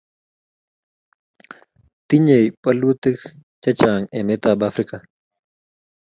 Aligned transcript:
tinyei 2.07 2.47
bolutik 2.61 3.19
chechang 3.61 4.03
emetab 4.17 4.59
Afrika 4.69 4.97